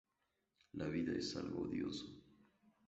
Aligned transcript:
La 0.73 0.87
vida 0.87 1.13
es 1.15 1.35
algo 1.35 1.61
odioso. 1.67 2.09